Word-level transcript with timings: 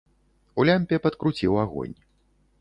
У 0.63 0.65
лямпе 0.69 0.99
падкруціў 1.03 1.61
агонь. 1.65 1.95